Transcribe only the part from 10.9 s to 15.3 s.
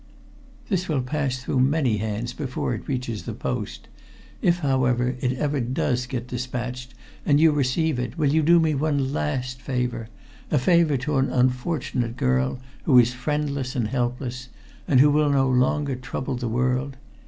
to an unfortunate girl who is friendless and helpless, and who will